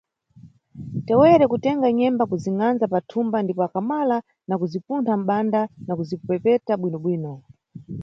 [1.07, 7.33] Tewere kutenga nyemba kuzingʼanza pa thumba ndipo akamala na khuzipuntha mʼbanda nakuzipepeta bwinobwino.